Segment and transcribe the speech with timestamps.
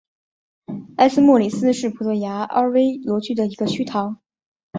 [0.97, 4.19] 埃斯莫里斯是葡萄牙阿威罗区的一个堂区。